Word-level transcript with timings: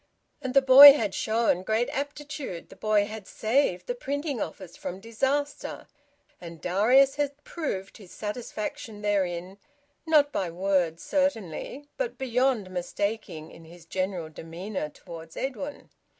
And 0.41 0.55
the 0.55 0.63
boy 0.63 0.93
had 0.93 1.13
shown 1.13 1.61
great 1.61 1.87
aptitude. 1.91 2.69
The 2.69 2.75
boy 2.75 3.05
had 3.05 3.27
saved 3.27 3.85
the 3.85 3.93
printing 3.93 4.41
office 4.41 4.75
from 4.75 4.99
disaster. 4.99 5.85
And 6.41 6.59
Darius 6.59 7.17
had 7.17 7.43
proved 7.43 7.97
his 7.97 8.11
satisfaction 8.11 9.03
therein, 9.03 9.59
not 10.07 10.31
by 10.31 10.49
words 10.49 11.03
certainly, 11.03 11.85
but 11.97 12.17
beyond 12.17 12.71
mistaking 12.71 13.51
in 13.51 13.65
his 13.65 13.85
general 13.85 14.29
demeanour 14.29 14.89
towards 14.89 15.37
Edwin. 15.37 15.91